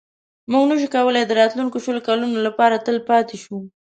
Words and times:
موږ 0.51 0.63
نه 0.69 0.75
شو 0.79 0.87
کولای 0.95 1.23
د 1.27 1.31
راتلونکو 1.41 1.77
شلو 1.85 2.01
کالو 2.07 2.43
لپاره 2.47 2.73
هلته 2.77 3.01
پاتې 3.09 3.35
شو. 3.43 3.57